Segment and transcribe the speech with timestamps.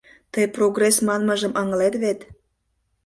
[0.31, 2.19] Тый прогресс манмыжым ыҥлет вет?